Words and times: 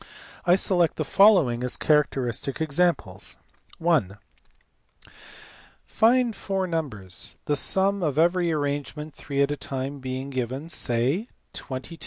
I 0.45 0.55
select 0.55 0.95
the 0.95 1.05
following 1.05 1.63
as 1.63 1.77
characteristic 1.77 2.59
examples. 2.59 3.37
(i) 3.79 4.01
Find 5.85 6.35
four 6.35 6.65
numbers, 6.65 7.37
the 7.45 7.55
sum 7.55 8.01
of 8.01 8.17
every 8.17 8.51
arrangement 8.51 9.13
three 9.13 9.43
at 9.43 9.51
a 9.51 9.57
time 9.57 9.99
being 9.99 10.31
given; 10.31 10.69
say, 10.69 11.27
22, 11.27 11.27
24, 11.27 11.29
27, 11.29 11.29
and 11.75 11.83
20 11.83 11.95
(book 11.95 11.99
I. 11.99 11.99